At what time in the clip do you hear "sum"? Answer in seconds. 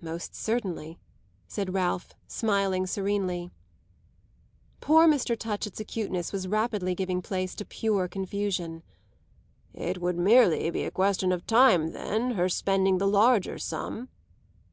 13.56-14.08